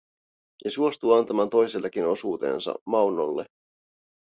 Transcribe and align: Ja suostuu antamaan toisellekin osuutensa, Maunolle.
Ja 0.65 0.71
suostuu 0.71 1.11
antamaan 1.13 1.49
toisellekin 1.49 2.05
osuutensa, 2.07 2.75
Maunolle. 2.85 3.45